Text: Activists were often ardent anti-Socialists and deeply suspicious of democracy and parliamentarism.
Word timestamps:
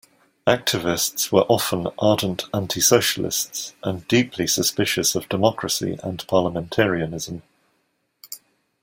Activists 0.47 1.31
were 1.31 1.43
often 1.47 1.85
ardent 1.99 2.45
anti-Socialists 2.55 3.75
and 3.83 4.07
deeply 4.07 4.47
suspicious 4.47 5.13
of 5.13 5.29
democracy 5.29 5.99
and 6.01 6.25
parliamentarism. 6.25 7.43